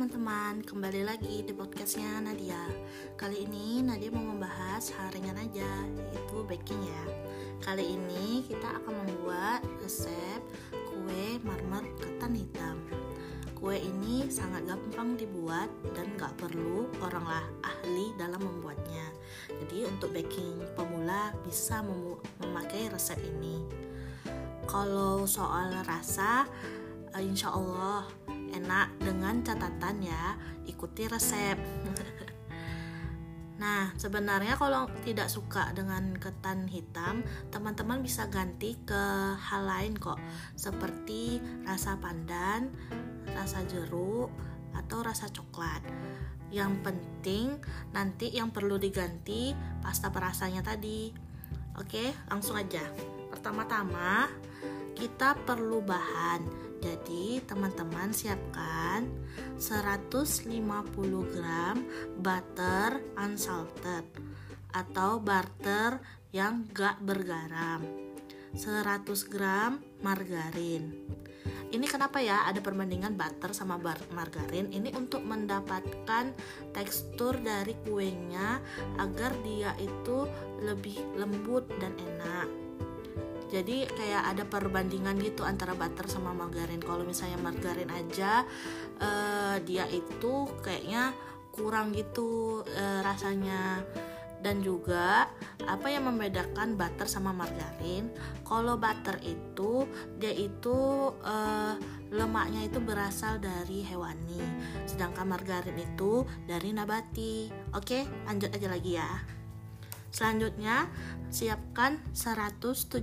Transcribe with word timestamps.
teman-teman, 0.00 0.64
kembali 0.64 1.04
lagi 1.04 1.44
di 1.44 1.52
podcastnya 1.52 2.24
Nadia. 2.24 2.56
Kali 3.20 3.44
ini 3.44 3.84
Nadia 3.84 4.08
mau 4.08 4.24
membahas 4.32 4.88
hal 4.96 5.12
ringan 5.12 5.36
aja, 5.36 5.68
yaitu 5.92 6.40
baking 6.48 6.80
ya. 6.88 7.04
Kali 7.60 8.00
ini 8.00 8.40
kita 8.48 8.80
akan 8.80 8.96
membuat 8.96 9.60
resep 9.84 10.40
kue 10.72 11.36
marmer 11.44 11.84
ketan 12.00 12.32
hitam. 12.32 12.80
Kue 13.52 13.76
ini 13.76 14.24
sangat 14.32 14.64
gampang 14.64 15.20
dibuat 15.20 15.68
dan 15.92 16.08
gak 16.16 16.32
perlu 16.40 16.88
oranglah 17.04 17.44
ahli 17.60 18.16
dalam 18.16 18.40
membuatnya. 18.40 19.04
Jadi 19.52 19.84
untuk 19.84 20.16
baking 20.16 20.64
pemula 20.80 21.36
bisa 21.44 21.84
mem 21.84 22.16
memakai 22.40 22.88
resep 22.88 23.20
ini. 23.20 23.68
Kalau 24.64 25.28
soal 25.28 25.76
rasa, 25.84 26.48
eh, 27.12 27.20
insya 27.20 27.52
Allah 27.52 28.08
enak 28.54 28.98
dengan 29.02 29.42
catatan 29.42 30.02
ya 30.02 30.36
ikuti 30.66 31.06
resep 31.06 31.58
Nah, 33.60 33.92
sebenarnya 34.00 34.56
kalau 34.56 34.88
tidak 35.04 35.28
suka 35.28 35.68
dengan 35.76 36.16
ketan 36.16 36.64
hitam, 36.64 37.20
teman-teman 37.52 38.00
bisa 38.00 38.24
ganti 38.32 38.72
ke 38.88 39.36
hal 39.36 39.68
lain 39.68 39.92
kok, 40.00 40.16
seperti 40.56 41.44
rasa 41.68 42.00
pandan, 42.00 42.72
rasa 43.36 43.60
jeruk, 43.68 44.32
atau 44.72 45.04
rasa 45.04 45.28
coklat. 45.28 45.84
Yang 46.48 46.72
penting 46.82 47.60
nanti 47.92 48.32
yang 48.32 48.48
perlu 48.48 48.80
diganti 48.80 49.52
pasta 49.84 50.08
perasanya 50.08 50.64
tadi. 50.64 51.12
Oke, 51.76 52.16
langsung 52.32 52.56
aja. 52.56 52.82
Pertama-tama, 53.28 54.24
kita 55.00 55.32
perlu 55.48 55.80
bahan. 55.80 56.44
Jadi 56.84 57.40
teman-teman 57.48 58.12
siapkan 58.12 59.08
150 59.56 60.52
gram 61.32 61.76
butter 62.20 63.00
unsalted 63.16 64.04
atau 64.76 65.16
butter 65.16 66.04
yang 66.36 66.68
gak 66.76 67.00
bergaram. 67.00 67.80
100 68.52 69.32
gram 69.32 69.80
margarin. 70.04 70.92
Ini 71.70 71.86
kenapa 71.86 72.20
ya? 72.20 72.44
Ada 72.50 72.60
perbandingan 72.60 73.16
butter 73.16 73.56
sama 73.56 73.80
margarin. 74.12 74.68
Ini 74.68 74.92
untuk 75.00 75.24
mendapatkan 75.24 76.34
tekstur 76.76 77.40
dari 77.40 77.72
kuenya 77.88 78.60
agar 79.00 79.32
dia 79.46 79.72
itu 79.80 80.28
lebih 80.60 80.98
lembut 81.16 81.64
dan 81.78 81.94
enak 81.96 82.69
jadi 83.50 83.90
kayak 83.90 84.22
ada 84.30 84.44
perbandingan 84.46 85.18
gitu 85.18 85.42
antara 85.42 85.74
butter 85.74 86.06
sama 86.06 86.30
margarin. 86.30 86.78
Kalau 86.78 87.02
misalnya 87.02 87.36
margarin 87.42 87.90
aja 87.90 88.46
uh, 89.02 89.58
dia 89.66 89.90
itu 89.90 90.46
kayaknya 90.62 91.10
kurang 91.50 91.90
gitu 91.90 92.62
uh, 92.62 93.00
rasanya. 93.02 93.82
Dan 94.40 94.64
juga 94.64 95.28
apa 95.68 95.92
yang 95.92 96.08
membedakan 96.08 96.72
butter 96.72 97.04
sama 97.04 97.28
margarin? 97.28 98.08
Kalau 98.40 98.80
butter 98.80 99.20
itu 99.20 99.84
dia 100.16 100.32
itu 100.32 101.12
uh, 101.12 101.76
lemaknya 102.08 102.64
itu 102.64 102.80
berasal 102.80 103.36
dari 103.36 103.84
hewani. 103.84 104.40
Sedangkan 104.88 105.28
margarin 105.28 105.76
itu 105.76 106.24
dari 106.48 106.72
nabati. 106.72 107.52
Oke 107.76 108.08
lanjut 108.24 108.48
aja 108.48 108.68
lagi 108.72 108.96
ya 108.96 109.39
Selanjutnya, 110.10 110.90
siapkan 111.30 112.02
175 112.10 112.98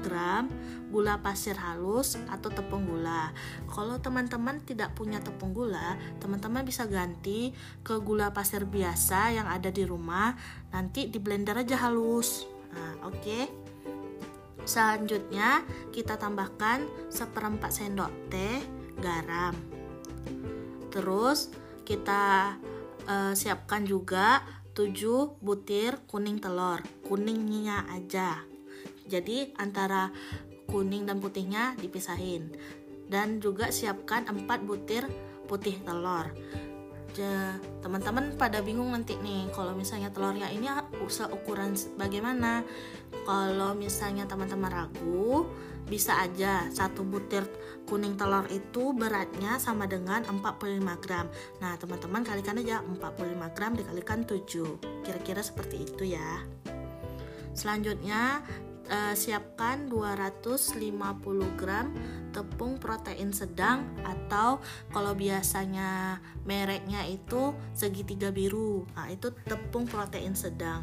gram 0.00 0.48
gula 0.88 1.20
pasir 1.20 1.52
halus 1.60 2.16
atau 2.32 2.48
tepung 2.48 2.88
gula. 2.88 3.36
Kalau 3.68 4.00
teman-teman 4.00 4.64
tidak 4.64 4.96
punya 4.96 5.20
tepung 5.20 5.52
gula, 5.52 6.00
teman-teman 6.18 6.64
bisa 6.64 6.88
ganti 6.88 7.52
ke 7.84 8.00
gula 8.00 8.32
pasir 8.32 8.64
biasa 8.64 9.36
yang 9.36 9.46
ada 9.46 9.68
di 9.68 9.84
rumah. 9.84 10.32
Nanti 10.72 11.12
di 11.12 11.20
blender 11.20 11.60
aja 11.60 11.76
halus. 11.84 12.48
Nah, 12.72 13.04
oke. 13.04 13.20
Okay. 13.20 13.44
Selanjutnya, 14.66 15.62
kita 15.94 16.18
tambahkan 16.18 16.82
seperempat 17.06 17.70
sendok 17.70 18.10
teh 18.26 18.58
garam. 18.98 19.54
Terus 20.90 21.54
kita 21.86 22.56
uh, 23.06 23.32
siapkan 23.36 23.86
juga 23.86 24.42
7 24.76 25.40
butir 25.40 25.96
kuning 26.04 26.36
telur 26.36 26.84
kuningnya 27.08 27.88
aja. 27.96 28.44
Jadi 29.08 29.56
antara 29.56 30.12
kuning 30.68 31.08
dan 31.08 31.16
putihnya 31.16 31.72
dipisahin. 31.80 32.52
Dan 33.08 33.40
juga 33.40 33.72
siapkan 33.72 34.28
4 34.28 34.44
butir 34.68 35.08
putih 35.48 35.80
telur. 35.80 36.28
Teman-teman 37.80 38.36
pada 38.36 38.60
bingung 38.60 38.92
nanti 38.92 39.16
nih 39.16 39.48
kalau 39.56 39.72
misalnya 39.72 40.12
telurnya 40.12 40.52
ini 40.52 40.68
seukuran 41.08 41.72
bagaimana? 41.96 42.60
Kalau 43.24 43.72
misalnya 43.72 44.28
teman-teman 44.28 44.68
ragu 44.68 45.48
bisa 45.86 46.18
aja 46.18 46.66
satu 46.74 47.06
butir 47.06 47.46
kuning 47.86 48.18
telur 48.18 48.42
itu 48.50 48.90
beratnya 48.90 49.62
sama 49.62 49.86
dengan 49.86 50.26
45 50.26 51.02
gram. 51.02 51.30
Nah 51.62 51.78
teman-teman 51.78 52.26
kalikan 52.26 52.58
aja 52.58 52.82
45 52.82 53.54
gram 53.54 53.72
dikalikan 53.78 54.26
7 54.26 55.06
kira-kira 55.06 55.40
seperti 55.40 55.86
itu 55.86 56.18
ya. 56.18 56.42
Selanjutnya 57.54 58.42
eh, 58.90 59.14
siapkan 59.14 59.86
250 59.86 60.82
gram 61.54 61.94
tepung 62.34 62.76
protein 62.82 63.30
sedang 63.30 63.86
atau 64.02 64.58
kalau 64.90 65.14
biasanya 65.14 66.18
mereknya 66.42 67.06
itu 67.06 67.54
segitiga 67.72 68.34
biru. 68.34 68.84
Nah 68.98 69.06
itu 69.08 69.30
tepung 69.46 69.86
protein 69.86 70.34
sedang. 70.34 70.82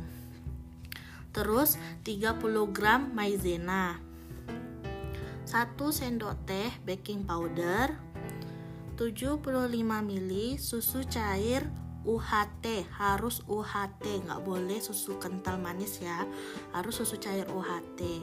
Terus 1.36 1.76
30 2.08 2.40
gram 2.72 3.12
maizena 3.12 4.13
1 5.46 5.76
sendok 5.76 6.36
teh 6.48 6.72
baking 6.88 7.28
powder. 7.28 7.96
75 8.96 9.42
ml 9.82 10.32
susu 10.62 11.02
cair 11.10 11.66
UHT 12.04 12.86
harus 13.00 13.42
UHT 13.48 14.28
nggak 14.28 14.44
boleh 14.44 14.80
susu 14.84 15.18
kental 15.18 15.58
manis 15.60 16.04
ya. 16.04 16.28
Harus 16.76 17.02
susu 17.02 17.18
cair 17.18 17.48
UHT 17.50 18.22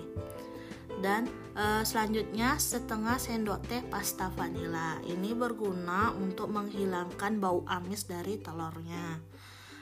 dan 1.01 1.31
e, 1.57 1.87
selanjutnya 1.87 2.61
setengah 2.61 3.17
sendok 3.17 3.65
teh 3.67 3.83
pasta 3.89 4.29
vanila. 4.35 5.01
Ini 5.07 5.33
berguna 5.33 6.13
untuk 6.13 6.53
menghilangkan 6.53 7.41
bau 7.41 7.65
amis 7.67 8.05
dari 8.11 8.37
telurnya. 8.39 9.23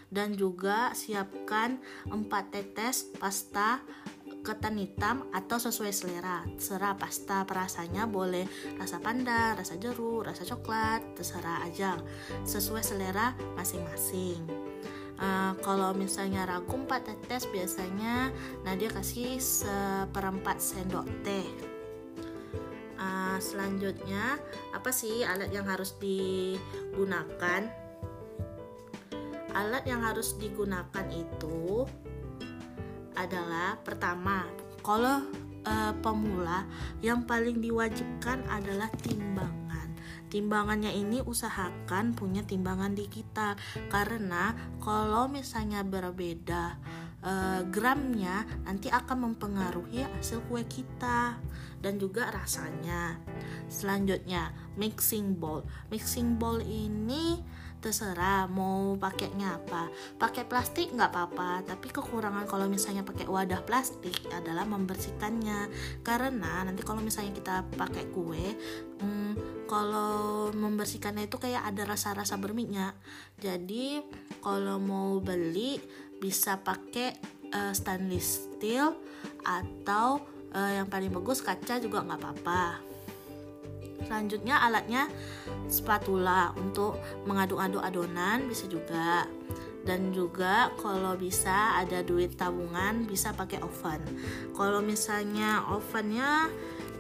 Dan 0.09 0.33
juga 0.41 0.97
siapkan 0.97 1.85
4 2.09 2.25
tetes 2.49 3.13
pasta 3.21 3.85
ketan 4.49 4.81
hitam 4.81 5.29
atau 5.29 5.61
sesuai 5.61 5.93
selera. 5.93 6.41
Terserah 6.57 6.97
pasta 6.97 7.45
perasanya 7.45 8.09
boleh 8.09 8.49
rasa 8.81 8.97
panda 8.97 9.53
rasa 9.53 9.77
jeruk 9.77 10.25
rasa 10.25 10.49
coklat 10.49 11.05
terserah 11.13 11.69
aja. 11.69 12.01
Sesuai 12.49 12.81
selera 12.81 13.37
masing-masing. 13.61 14.41
Uh, 15.19 15.53
kalau 15.61 15.93
misalnya 15.93 16.47
ragu 16.47 16.79
4 16.79 16.89
tetes 17.03 17.51
biasanya 17.51 18.31
Nadia 18.63 18.89
kasih 18.89 19.37
seperempat 19.37 20.63
sendok 20.63 21.05
teh. 21.27 21.49
Uh, 22.97 23.37
selanjutnya 23.43 24.39
apa 24.73 24.89
sih 24.95 25.27
alat 25.29 25.53
yang 25.53 25.69
harus 25.69 25.93
digunakan? 26.01 27.67
Alat 29.59 29.85
yang 29.91 30.07
harus 30.07 30.39
digunakan 30.39 31.07
itu 31.11 31.83
adalah 33.19 33.75
pertama, 33.83 34.47
kalau 34.87 35.27
uh, 35.67 35.93
pemula 35.99 36.65
yang 37.03 37.27
paling 37.27 37.59
diwajibkan 37.59 38.47
adalah 38.47 38.89
timbangan. 39.03 39.91
Timbangannya 40.29 40.93
ini 40.93 41.25
usahakan 41.25 42.13
punya 42.13 42.45
timbangan 42.45 42.93
di 42.93 43.09
kita 43.09 43.57
karena 43.89 44.53
kalau 44.77 45.25
misalnya 45.25 45.81
berbeda 45.81 46.77
uh, 47.25 47.61
gramnya 47.73 48.45
nanti 48.69 48.93
akan 48.93 49.33
mempengaruhi 49.33 50.05
hasil 50.05 50.45
kue 50.47 50.63
kita 50.69 51.41
dan 51.81 51.95
juga 51.97 52.29
rasanya. 52.29 53.17
Selanjutnya, 53.73 54.53
mixing 54.77 55.39
bowl. 55.39 55.65
Mixing 55.89 56.37
bowl 56.37 56.61
ini 56.61 57.41
terserah 57.79 58.51
mau 58.51 58.95
pakainya 58.99 59.59
apa. 59.59 59.91
Pakai 60.19 60.45
plastik 60.47 60.91
nggak 60.95 61.11
apa-apa 61.11 61.63
tapi 61.63 61.91
kekurangan 61.91 62.45
kalau 62.47 62.67
misalnya 62.67 63.07
pakai 63.07 63.27
wadah 63.31 63.63
plastik 63.63 64.15
adalah 64.35 64.67
membersihkannya. 64.67 65.71
Karena 66.03 66.67
nanti 66.67 66.83
kalau 66.83 67.03
misalnya 67.03 67.35
kita 67.35 67.67
pakai 67.79 68.11
kue 68.11 68.57
hmm, 69.03 69.65
kalau 69.71 70.51
membersihkannya 70.55 71.31
itu 71.31 71.39
kayak 71.39 71.67
ada 71.67 71.87
rasa-rasa 71.87 72.35
berminyak. 72.39 72.95
Jadi 73.39 74.03
kalau 74.43 74.83
mau 74.83 75.19
beli 75.23 75.79
bisa 76.19 76.59
pakai 76.59 77.15
uh, 77.55 77.73
stainless 77.73 78.51
steel 78.59 78.99
atau 79.47 80.19
uh, 80.53 80.73
yang 80.75 80.91
paling 80.91 81.15
bagus 81.15 81.41
kaca 81.41 81.79
juga 81.79 82.03
nggak 82.03 82.21
apa-apa 82.21 82.88
selanjutnya 84.09 84.57
alatnya 84.65 85.05
spatula 85.69 86.57
untuk 86.57 86.97
mengaduk-aduk 87.29 87.85
adonan 87.85 88.49
bisa 88.49 88.65
juga. 88.65 89.29
Dan 89.85 90.13
juga 90.13 90.69
kalau 90.77 91.17
bisa 91.17 91.81
ada 91.81 92.05
duit 92.05 92.37
tabungan 92.37 93.09
bisa 93.09 93.33
pakai 93.33 93.61
oven. 93.65 94.01
Kalau 94.53 94.85
misalnya 94.85 95.65
ovennya 95.73 96.49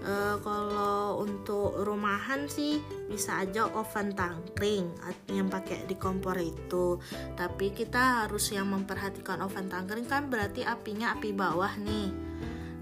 uh, 0.08 0.37
kalau 0.40 1.20
untuk 1.20 1.84
rumahan 1.84 2.49
sih 2.49 2.81
bisa 3.08 3.44
aja 3.44 3.69
oven 3.76 4.16
tangkring 4.16 4.88
yang 5.28 5.52
pakai 5.52 5.84
di 5.84 6.00
kompor 6.00 6.37
itu. 6.40 6.96
Tapi 7.37 7.76
kita 7.76 8.25
harus 8.25 8.49
yang 8.56 8.72
memperhatikan 8.72 9.44
oven 9.44 9.69
tangkring 9.69 10.08
kan 10.08 10.32
berarti 10.32 10.64
apinya 10.64 11.12
api 11.12 11.37
bawah 11.37 11.76
nih 11.76 12.27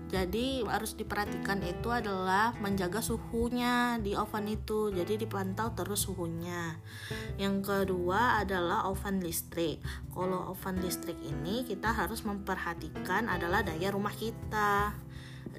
jadi 0.07 0.63
harus 0.63 0.95
diperhatikan 0.95 1.67
itu 1.67 1.91
adalah 1.91 2.55
menjaga 2.63 3.03
suhunya 3.03 3.99
di 3.99 4.15
oven 4.15 4.47
itu. 4.47 4.95
Jadi 4.95 5.27
dipantau 5.27 5.75
terus 5.75 6.07
suhunya. 6.07 6.79
Yang 7.43 7.57
kedua 7.67 8.39
adalah 8.39 8.87
oven 8.87 9.19
listrik. 9.19 9.83
Kalau 10.15 10.55
oven 10.55 10.79
listrik 10.79 11.19
ini 11.27 11.67
kita 11.67 11.91
harus 11.91 12.23
memperhatikan 12.23 13.27
adalah 13.27 13.67
daya 13.67 13.91
rumah 13.91 14.15
kita 14.15 14.95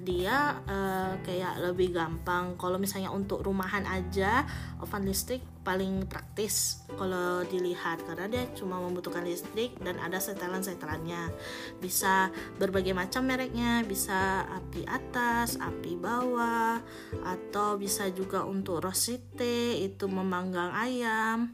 dia 0.01 0.61
uh, 0.65 1.17
kayak 1.25 1.61
lebih 1.61 1.95
gampang. 1.95 2.53
Kalau 2.59 2.77
misalnya 2.77 3.09
untuk 3.09 3.41
rumahan 3.41 3.85
aja 3.85 4.45
oven 4.81 5.09
listrik 5.09 5.41
paling 5.65 6.05
praktis 6.05 6.85
kalau 6.95 7.41
dilihat. 7.47 8.03
Karena 8.05 8.29
dia 8.29 8.43
cuma 8.53 8.77
membutuhkan 8.77 9.25
listrik 9.25 9.73
dan 9.81 9.97
ada 9.97 10.21
setelan-setelannya. 10.21 11.33
Bisa 11.81 12.29
berbagai 12.61 12.93
macam 12.93 13.25
mereknya 13.25 13.81
bisa 13.83 14.45
api 14.47 14.85
atas 14.85 15.57
api 15.57 15.97
bawah 15.97 16.79
atau 17.25 17.75
bisa 17.75 18.09
juga 18.13 18.45
untuk 18.45 18.85
rosite 18.85 19.77
itu 19.81 20.05
memanggang 20.05 20.71
ayam. 20.73 21.51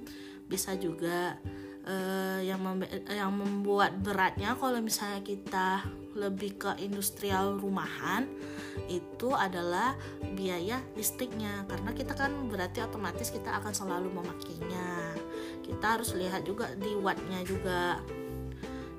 Bisa 0.48 0.76
juga 0.78 1.40
uh, 1.88 2.40
yang 2.44 2.60
mem 2.64 2.88
yang 3.08 3.32
membuat 3.32 4.00
beratnya 4.00 4.56
kalau 4.60 4.80
misalnya 4.80 5.22
kita 5.24 5.84
lebih 6.14 6.62
ke 6.62 6.72
industrial 6.78 7.58
rumahan 7.58 8.30
itu 8.86 9.34
adalah 9.34 9.98
biaya 10.38 10.82
listriknya. 10.94 11.66
Karena 11.66 11.92
kita 11.92 12.14
kan 12.14 12.32
berarti 12.50 12.86
otomatis 12.86 13.34
kita 13.34 13.50
akan 13.62 13.74
selalu 13.74 14.14
memakainya 14.14 15.18
kita 15.64 15.98
harus 15.98 16.14
lihat 16.14 16.44
juga 16.44 16.70
di 16.76 16.94
wattnya 17.00 17.40
juga. 17.48 18.04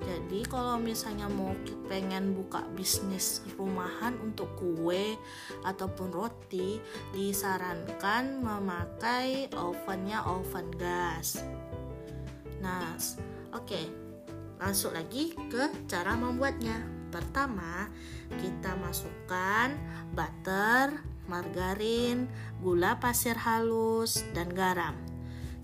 Jadi 0.04 0.44
kalau 0.52 0.76
misalnya 0.76 1.32
mau 1.32 1.56
pengen 1.88 2.36
buka 2.36 2.60
bisnis 2.76 3.40
rumahan 3.56 4.12
untuk 4.20 4.52
kue 4.60 5.16
ataupun 5.64 6.12
roti 6.12 6.76
disarankan 7.16 8.44
memakai 8.44 9.48
ovennya 9.56 10.20
oven 10.28 10.68
gas 10.76 11.40
Nah, 12.64 12.96
oke. 13.52 13.82
Langsung 14.56 14.96
lagi 14.96 15.36
ke 15.36 15.84
cara 15.84 16.16
membuatnya. 16.16 16.80
Pertama, 17.12 17.92
kita 18.40 18.74
masukkan 18.80 19.76
butter, 20.16 20.96
margarin, 21.28 22.26
gula 22.64 22.96
pasir 22.96 23.36
halus, 23.36 24.24
dan 24.32 24.48
garam. 24.50 24.96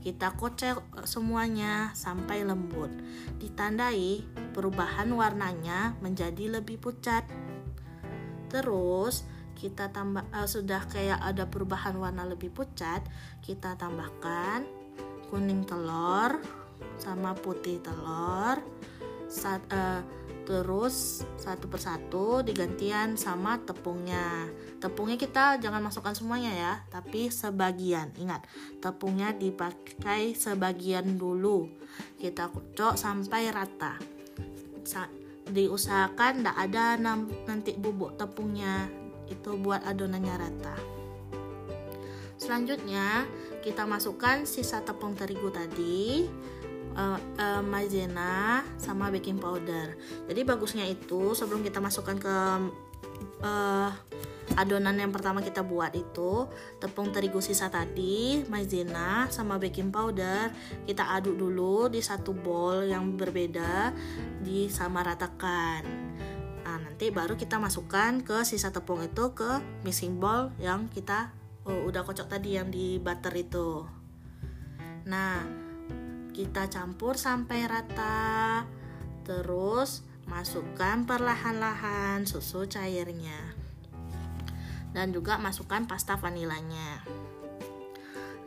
Kita 0.05 0.37
kocok 0.37 1.09
semuanya 1.09 1.97
sampai 1.97 2.45
lembut. 2.45 2.93
Ditandai 3.41 4.23
perubahan 4.53 5.09
warnanya 5.17 5.97
menjadi 6.05 6.61
lebih 6.61 6.77
pucat. 6.79 7.25
Terus, 8.53 9.25
kita 9.57 9.93
tambah 9.93 10.25
uh, 10.33 10.49
sudah 10.49 10.85
kayak 10.89 11.21
ada 11.21 11.49
perubahan 11.49 11.97
warna 11.97 12.25
lebih 12.25 12.49
pucat, 12.49 13.05
kita 13.45 13.77
tambahkan 13.77 14.65
kuning 15.31 15.63
telur, 15.63 16.43
sama 17.01 17.33
putih 17.33 17.81
telur 17.81 18.61
saat, 19.31 19.63
uh, 19.73 20.03
terus 20.43 21.23
satu 21.39 21.71
persatu 21.71 22.43
digantian 22.43 23.15
sama 23.15 23.63
tepungnya. 23.63 24.51
Tepungnya 24.83 25.15
kita 25.15 25.63
jangan 25.63 25.79
masukkan 25.87 26.11
semuanya 26.11 26.51
ya 26.51 26.73
tapi 26.91 27.31
sebagian. 27.31 28.11
Ingat 28.19 28.43
tepungnya 28.83 29.31
dipakai 29.31 30.35
sebagian 30.35 31.15
dulu. 31.15 31.71
Kita 32.19 32.51
kocok 32.51 32.99
sampai 32.99 33.55
rata. 33.55 33.95
Sa 34.83 35.07
diusahakan 35.51 36.43
tidak 36.43 36.57
ada 36.59 36.99
nanti 37.47 37.79
bubuk 37.79 38.19
tepungnya. 38.19 38.91
Itu 39.31 39.55
buat 39.55 39.87
adonannya 39.87 40.35
rata. 40.35 40.77
Selanjutnya 42.41 43.29
kita 43.63 43.85
masukkan 43.87 44.43
sisa 44.49 44.83
tepung 44.83 45.15
terigu 45.15 45.53
tadi 45.53 46.25
uh, 46.97 47.19
uh, 47.19 47.63
maizena 47.63 48.65
sama 48.81 49.11
baking 49.13 49.39
powder. 49.39 49.95
Jadi 50.27 50.41
bagusnya 50.43 50.87
itu 50.87 51.35
sebelum 51.37 51.63
kita 51.63 51.79
masukkan 51.79 52.17
ke 52.17 52.37
uh, 53.45 53.91
adonan 54.59 54.99
yang 54.99 55.15
pertama 55.15 55.39
kita 55.45 55.63
buat 55.63 55.95
itu 55.95 56.51
tepung 56.83 57.15
terigu 57.15 57.39
sisa 57.39 57.71
tadi, 57.71 58.43
maizena 58.51 59.31
sama 59.31 59.63
baking 59.63 59.95
powder 59.95 60.51
kita 60.87 61.15
aduk 61.15 61.39
dulu 61.39 61.87
di 61.87 62.03
satu 62.03 62.35
bowl 62.35 62.87
yang 62.87 63.15
berbeda 63.15 63.95
disamaratakan. 64.43 65.83
Nah, 66.67 66.79
nanti 66.87 67.11
baru 67.11 67.35
kita 67.35 67.59
masukkan 67.59 68.23
ke 68.23 68.47
sisa 68.47 68.71
tepung 68.71 69.03
itu 69.03 69.35
ke 69.35 69.59
mixing 69.83 70.23
bowl 70.23 70.55
yang 70.63 70.87
kita 70.91 71.35
oh, 71.67 71.87
udah 71.91 72.07
kocok 72.07 72.31
tadi 72.31 72.59
yang 72.59 72.71
di 72.71 73.03
butter 73.03 73.35
itu. 73.35 73.87
Nah, 75.11 75.60
kita 76.41 76.73
campur 76.73 77.21
sampai 77.21 77.69
rata. 77.69 78.65
Terus 79.29 80.01
masukkan 80.25 81.05
perlahan-lahan 81.05 82.25
susu 82.25 82.65
cairnya. 82.65 83.53
Dan 84.97 85.13
juga 85.13 85.37
masukkan 85.37 85.85
pasta 85.85 86.17
vanilanya. 86.17 87.05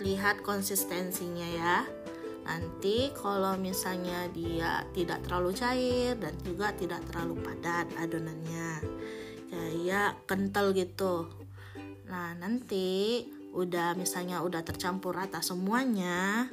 Lihat 0.01 0.41
konsistensinya 0.41 1.45
ya. 1.45 1.77
Nanti 2.49 3.13
kalau 3.13 3.61
misalnya 3.61 4.25
dia 4.33 4.81
tidak 4.97 5.21
terlalu 5.29 5.53
cair 5.53 6.17
dan 6.17 6.33
juga 6.41 6.73
tidak 6.73 7.05
terlalu 7.13 7.45
padat 7.45 7.93
adonannya. 8.01 8.81
Kayak 9.53 10.17
kental 10.25 10.73
gitu. 10.73 11.29
Nah, 12.09 12.33
nanti 12.41 13.21
udah 13.53 13.93
misalnya 13.93 14.41
udah 14.41 14.65
tercampur 14.65 15.13
rata 15.13 15.45
semuanya, 15.45 16.50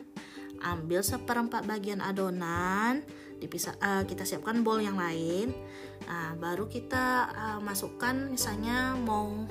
ambil 0.60 1.00
seperempat 1.00 1.64
bagian 1.64 2.04
adonan 2.04 3.04
dipisah 3.40 3.74
uh, 3.80 4.04
kita 4.04 4.28
siapkan 4.28 4.60
bowl 4.60 4.78
yang 4.78 5.00
lain. 5.00 5.56
Nah 6.04 6.36
baru 6.36 6.68
kita 6.68 7.32
uh, 7.32 7.58
masukkan 7.64 8.28
misalnya 8.28 8.94
mau 9.00 9.48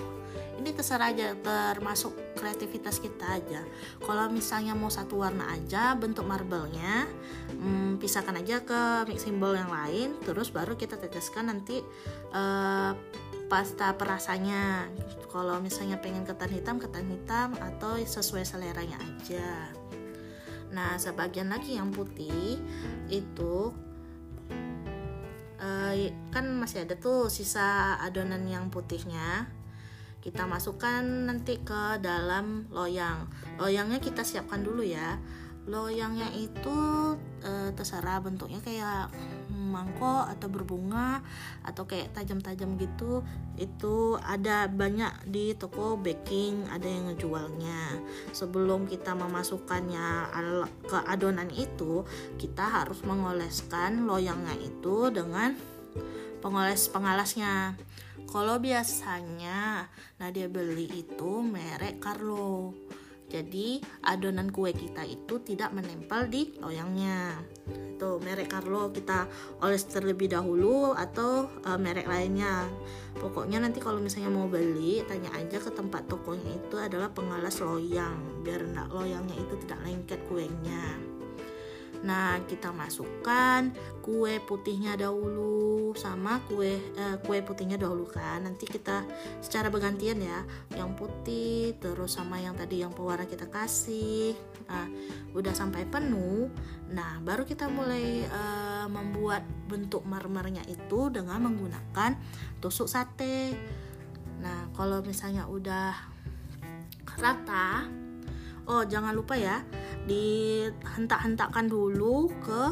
ini 0.61 0.75
terserah 0.75 1.09
aja 1.09 1.33
termasuk 1.39 2.13
kreativitas 2.37 3.01
kita 3.01 3.41
aja. 3.41 3.65
Kalau 4.03 4.29
misalnya 4.29 4.77
mau 4.77 4.91
satu 4.93 5.25
warna 5.25 5.49
aja 5.49 5.97
bentuk 5.97 6.27
marble-nya 6.27 7.09
hmm, 7.49 7.97
pisahkan 7.97 8.37
aja 8.37 8.61
ke 8.61 9.09
mixing 9.09 9.41
bowl 9.41 9.57
yang 9.57 9.71
lain 9.71 10.19
terus 10.21 10.53
baru 10.53 10.77
kita 10.77 11.01
teteskan 11.01 11.49
nanti 11.49 11.81
uh, 12.35 12.93
pasta 13.49 13.97
perasanya. 13.97 14.85
Kalau 15.29 15.57
misalnya 15.57 15.97
pengen 15.97 16.25
ketan 16.27 16.53
hitam 16.53 16.77
ketan 16.77 17.09
hitam 17.09 17.57
atau 17.57 17.97
sesuai 17.97 18.45
seleranya 18.45 18.97
aja 19.01 19.73
Nah, 20.69 20.97
sebagian 21.01 21.49
lagi 21.49 21.77
yang 21.77 21.89
putih 21.89 22.61
itu 23.09 23.73
uh, 25.57 25.93
kan 26.29 26.45
masih 26.57 26.85
ada 26.85 26.95
tuh 26.97 27.27
sisa 27.27 27.97
adonan 28.01 28.45
yang 28.45 28.69
putihnya. 28.69 29.49
Kita 30.19 30.43
masukkan 30.43 31.01
nanti 31.01 31.63
ke 31.63 31.97
dalam 32.03 32.67
loyang. 32.75 33.31
Loyangnya 33.55 34.03
kita 34.03 34.27
siapkan 34.27 34.61
dulu 34.61 34.83
ya 34.83 35.15
loyangnya 35.69 36.33
itu 36.33 36.77
e, 37.45 37.69
terserah 37.77 38.17
bentuknya 38.25 38.57
kayak 38.65 39.13
mangkok 39.69 40.25
atau 40.25 40.49
berbunga 40.49 41.21
atau 41.61 41.85
kayak 41.85 42.17
tajam-tajam 42.17 42.75
gitu 42.81 43.21
itu 43.55 44.17
ada 44.25 44.65
banyak 44.65 45.29
di 45.29 45.53
toko 45.53 45.95
baking 45.95 46.65
ada 46.73 46.89
yang 46.89 47.13
ngejualnya. 47.13 48.01
Sebelum 48.33 48.89
kita 48.89 49.13
memasukkannya 49.13 50.33
ke 50.89 50.97
adonan 51.05 51.53
itu 51.53 52.03
kita 52.41 52.65
harus 52.65 53.05
mengoleskan 53.05 54.09
loyangnya 54.09 54.57
itu 54.57 55.13
dengan 55.13 55.53
pengoles 56.39 56.87
pengalasnya. 56.89 57.75
Kalau 58.29 58.61
biasanya 58.61 59.89
Nadia 60.21 60.45
beli 60.45 60.85
itu 60.85 61.41
merek 61.41 61.97
Carlo. 61.97 62.73
Jadi 63.29 63.77
adonan 64.05 64.49
kue 64.49 64.73
kita 64.73 65.05
itu 65.05 65.37
tidak 65.45 65.69
menempel 65.69 66.25
di 66.29 66.49
loyangnya 66.57 67.37
itu 67.69 68.09
merek 68.23 68.47
Carlo 68.47 68.95
kita 68.95 69.27
oles 69.59 69.83
terlebih 69.83 70.31
dahulu 70.31 70.95
atau 70.95 71.51
uh, 71.67 71.75
merek 71.75 72.07
lainnya. 72.07 72.63
Pokoknya 73.19 73.59
nanti 73.59 73.83
kalau 73.83 73.99
misalnya 73.99 74.31
mau 74.31 74.47
beli 74.47 75.03
tanya 75.03 75.33
aja 75.35 75.59
ke 75.59 75.71
tempat 75.73 76.07
tokonya 76.07 76.55
itu 76.55 76.75
adalah 76.79 77.11
pengalas 77.11 77.59
loyang 77.59 78.43
biar 78.43 78.63
enggak 78.63 78.87
loyangnya 78.95 79.35
itu 79.35 79.55
tidak 79.67 79.79
lengket 79.83 80.19
kuenya 80.31 81.08
Nah, 81.99 82.39
kita 82.47 82.71
masukkan 82.71 83.75
kue 83.99 84.39
putihnya 84.47 84.95
dahulu 84.95 85.91
sama 85.99 86.39
kue 86.47 86.79
eh, 86.79 87.17
kue 87.27 87.43
putihnya 87.43 87.75
dahulu 87.75 88.07
kan. 88.07 88.47
Nanti 88.47 88.63
kita 88.63 89.03
secara 89.43 89.67
bergantian 89.67 90.23
ya, 90.23 90.39
yang 90.79 90.95
putih 90.95 91.75
terus 91.81 92.15
sama 92.15 92.39
yang 92.39 92.55
tadi 92.55 92.79
yang 92.79 92.95
pewarna 92.95 93.27
kita 93.27 93.51
kasih. 93.51 94.31
Nah, 94.71 94.87
udah 95.35 95.51
sampai 95.51 95.83
penuh. 95.89 96.47
Nah, 96.95 97.19
baru 97.19 97.43
kita 97.43 97.67
mulai 97.67 98.23
eh, 98.23 98.85
membuat 98.87 99.43
bentuk 99.67 100.07
marmernya 100.07 100.63
itu 100.71 101.11
dengan 101.11 101.51
menggunakan 101.51 102.15
tusuk 102.63 102.87
sate. 102.87 103.51
Nah, 104.39 104.71
kalau 104.71 105.03
misalnya 105.03 105.43
udah 105.51 105.91
rata, 107.19 107.83
oh 108.69 108.87
jangan 108.87 109.11
lupa 109.11 109.35
ya 109.35 109.59
dihentak-hentakkan 110.07 111.67
dulu 111.67 112.29
ke 112.43 112.63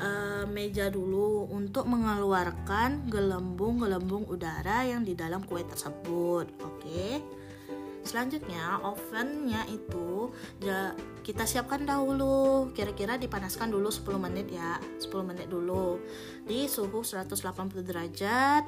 uh, 0.00 0.44
meja 0.48 0.88
dulu 0.88 1.46
untuk 1.52 1.86
mengeluarkan 1.86 3.06
gelembung-gelembung 3.12 4.26
udara 4.26 4.84
yang 4.88 5.04
di 5.04 5.12
dalam 5.14 5.44
kue 5.44 5.62
tersebut. 5.62 6.48
Oke. 6.64 7.20
Selanjutnya 8.00 8.80
ovennya 8.80 9.68
itu 9.68 10.32
ya, 10.64 10.96
kita 11.20 11.44
siapkan 11.44 11.84
dahulu 11.84 12.72
kira-kira 12.72 13.20
dipanaskan 13.20 13.68
dulu 13.68 13.92
10 13.92 14.16
menit 14.16 14.48
ya 14.48 14.80
10 15.04 15.12
menit 15.20 15.52
dulu 15.52 16.00
di 16.48 16.64
suhu 16.64 17.04
180 17.04 17.36
derajat 17.84 18.64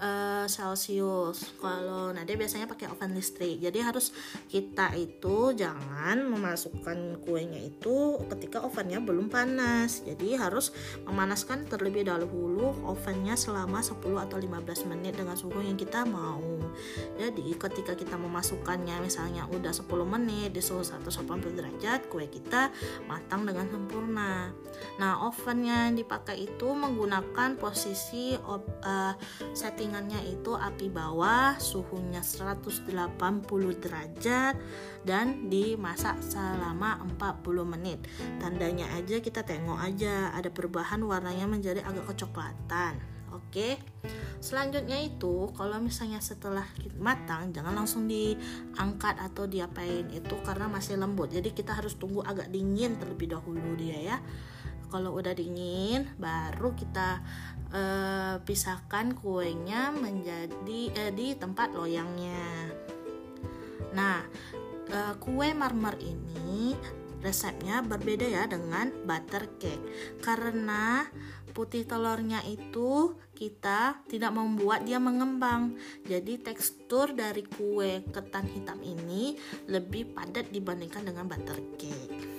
uh, 0.00 0.46
Celcius. 0.46 1.54
Kalau 1.58 2.10
Nadia 2.14 2.38
biasanya 2.38 2.70
pakai 2.70 2.90
oven 2.90 3.14
listrik. 3.14 3.60
Jadi 3.60 3.78
harus 3.82 4.14
kita 4.48 4.94
itu 4.96 5.52
jangan 5.54 6.24
memasukkan 6.26 7.22
kuenya 7.22 7.60
itu 7.60 8.18
ketika 8.30 8.62
ovennya 8.64 9.02
belum 9.02 9.28
panas. 9.28 10.02
Jadi 10.06 10.38
harus 10.38 10.70
memanaskan 11.04 11.66
terlebih 11.68 12.06
dahulu 12.08 12.74
ovennya 12.86 13.34
selama 13.36 13.82
10 13.82 14.00
atau 14.00 14.36
15 14.38 14.90
menit 14.90 15.18
dengan 15.18 15.36
suhu 15.36 15.60
yang 15.60 15.78
kita 15.78 16.06
mau. 16.06 16.42
Jadi 17.18 17.54
ketika 17.54 17.92
kita 17.94 18.16
memasukkannya 18.18 19.04
misalnya 19.04 19.46
udah 19.50 19.70
10 19.70 19.86
menit 20.06 20.54
di 20.54 20.62
suhu 20.62 20.82
180 20.82 21.58
derajat, 21.58 22.06
kue 22.10 22.26
kita 22.26 22.70
matang 23.06 23.46
dengan 23.46 23.66
sempurna. 23.70 24.50
Nah, 24.98 25.26
ovennya 25.26 25.90
yang 25.90 25.96
dipakai 25.98 26.46
itu 26.46 26.68
menggunakan 26.74 27.56
posisi 27.58 28.34
uh, 28.38 29.14
setting 29.54 29.83
settingannya 29.84 30.32
itu 30.32 30.56
api 30.56 30.88
bawah, 30.88 31.60
suhunya 31.60 32.24
180 32.24 32.88
derajat 33.84 34.56
dan 35.04 35.52
dimasak 35.52 36.24
selama 36.24 37.04
40 37.20 37.68
menit. 37.68 38.00
Tandanya 38.40 38.88
aja 38.96 39.20
kita 39.20 39.44
tengok 39.44 39.76
aja 39.76 40.32
ada 40.32 40.48
perubahan 40.48 41.04
warnanya 41.04 41.44
menjadi 41.44 41.84
agak 41.84 42.16
kecoklatan. 42.16 42.96
Oke. 43.36 43.76
Selanjutnya 44.40 45.04
itu 45.04 45.52
kalau 45.52 45.76
misalnya 45.84 46.24
setelah 46.24 46.64
matang 46.96 47.52
jangan 47.52 47.76
langsung 47.76 48.08
diangkat 48.08 49.20
atau 49.20 49.44
diapain 49.44 50.08
itu 50.16 50.32
karena 50.48 50.64
masih 50.64 50.96
lembut. 50.96 51.28
Jadi 51.28 51.52
kita 51.52 51.76
harus 51.76 52.00
tunggu 52.00 52.24
agak 52.24 52.48
dingin 52.48 52.96
terlebih 52.96 53.36
dahulu 53.36 53.76
dia 53.76 54.00
ya 54.00 54.18
kalau 54.88 55.16
udah 55.16 55.32
dingin 55.36 56.08
baru 56.18 56.72
kita 56.74 57.22
uh, 57.74 58.34
pisahkan 58.42 59.12
kuenya 59.18 59.90
menjadi 59.90 60.80
uh, 60.94 61.12
di 61.12 61.34
tempat 61.34 61.74
loyangnya. 61.74 62.70
Nah 63.94 64.22
uh, 64.90 65.14
kue 65.18 65.50
marmer 65.54 65.98
ini 66.00 66.74
resepnya 67.24 67.80
berbeda 67.80 68.28
ya 68.28 68.44
dengan 68.44 68.92
butter 69.08 69.56
cake. 69.56 70.20
Karena 70.20 71.08
putih 71.56 71.86
telurnya 71.86 72.42
itu 72.44 73.16
kita 73.32 74.04
tidak 74.10 74.34
membuat 74.36 74.84
dia 74.84 75.00
mengembang. 75.00 75.78
Jadi 76.04 76.42
tekstur 76.42 77.16
dari 77.16 77.46
kue 77.48 78.04
ketan 78.12 78.50
hitam 78.52 78.82
ini 78.84 79.38
lebih 79.70 80.12
padat 80.12 80.52
dibandingkan 80.52 81.08
dengan 81.08 81.24
butter 81.30 81.58
cake 81.80 82.33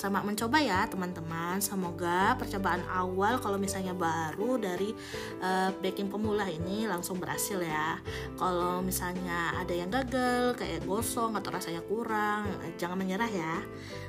Selamat 0.00 0.24
mencoba 0.32 0.64
ya 0.64 0.88
teman-teman. 0.88 1.60
Semoga 1.60 2.32
percobaan 2.40 2.80
awal 2.88 3.36
kalau 3.36 3.60
misalnya 3.60 3.92
baru 3.92 4.56
dari 4.56 4.96
uh, 5.44 5.68
baking 5.84 6.08
pemula 6.08 6.48
ini 6.48 6.88
langsung 6.88 7.20
berhasil 7.20 7.60
ya. 7.60 8.00
Kalau 8.40 8.80
misalnya 8.80 9.52
ada 9.60 9.76
yang 9.76 9.92
gagal 9.92 10.56
kayak 10.56 10.88
gosong 10.88 11.36
atau 11.36 11.52
rasanya 11.52 11.84
kurang, 11.84 12.48
jangan 12.80 12.96
menyerah 12.96 13.28
ya. 13.28 13.60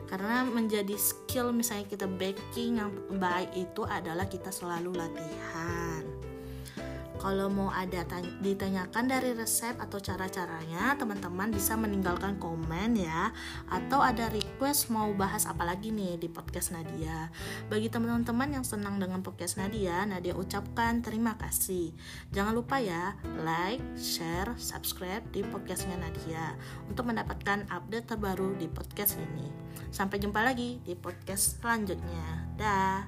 Karena 0.08 0.48
menjadi 0.48 0.96
skill 0.96 1.52
misalnya 1.52 1.84
kita 1.84 2.08
baking 2.08 2.80
yang 2.80 2.96
baik 3.20 3.52
itu 3.60 3.84
adalah 3.84 4.32
kita 4.32 4.48
selalu 4.48 4.96
latihan. 4.96 5.91
Kalau 7.22 7.54
mau 7.54 7.70
ada 7.70 8.01
ditanyakan 8.42 9.06
dari 9.06 9.38
resep 9.38 9.78
atau 9.78 10.01
cara-caranya, 10.01 10.98
teman-teman 10.98 11.54
bisa 11.54 11.78
meninggalkan 11.78 12.42
komen 12.42 12.98
ya. 12.98 13.30
Atau 13.70 14.01
ada 14.01 14.25
request 14.34 14.90
mau 14.90 15.13
bahas 15.13 15.46
apa 15.46 15.62
lagi 15.62 15.94
nih 15.94 16.18
di 16.18 16.25
podcast 16.25 16.74
Nadia. 16.74 17.30
Bagi 17.70 17.94
teman-teman 17.94 18.58
yang 18.58 18.66
senang 18.66 18.98
dengan 18.98 19.22
podcast 19.22 19.62
Nadia, 19.62 20.01
Nadia 20.10 20.34
ucapkan 20.34 21.06
terima 21.06 21.38
kasih. 21.38 21.94
Jangan 22.34 22.58
lupa 22.58 22.82
ya, 22.82 23.13
like, 23.46 23.86
share, 23.94 24.58
subscribe 24.58 25.22
di 25.30 25.46
podcastnya 25.46 26.01
Nadia 26.01 26.58
untuk 26.90 27.06
mendapatkan 27.06 27.70
update 27.70 28.18
terbaru 28.18 28.58
di 28.58 28.66
podcast 28.66 29.22
ini. 29.22 29.46
Sampai 29.94 30.18
jumpa 30.18 30.42
lagi 30.42 30.82
di 30.82 30.98
podcast 30.98 31.62
selanjutnya. 31.62 32.50
Dah. 32.58 33.06